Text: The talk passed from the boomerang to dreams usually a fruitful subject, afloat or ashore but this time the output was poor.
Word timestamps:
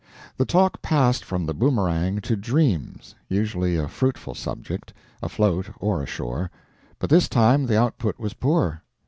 The 0.37 0.45
talk 0.47 0.81
passed 0.81 1.23
from 1.23 1.45
the 1.45 1.53
boomerang 1.53 2.21
to 2.21 2.35
dreams 2.35 3.13
usually 3.29 3.77
a 3.77 3.87
fruitful 3.87 4.33
subject, 4.33 4.93
afloat 5.21 5.69
or 5.79 6.01
ashore 6.01 6.49
but 6.97 7.11
this 7.11 7.29
time 7.29 7.67
the 7.67 7.79
output 7.79 8.17
was 8.17 8.33
poor. 8.33 8.81